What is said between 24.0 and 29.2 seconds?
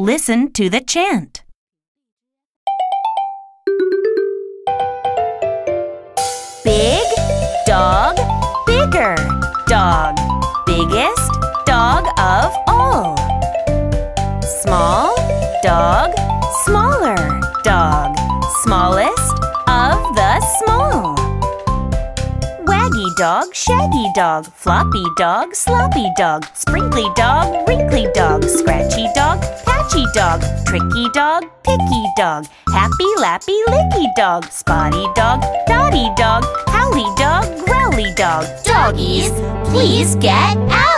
dog, floppy dog, sloppy dog, sprinkly dog, wrinkly dog, scratchy